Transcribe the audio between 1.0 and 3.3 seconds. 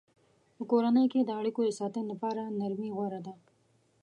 کې د اړیکو د ساتنې لپاره نرمي غوره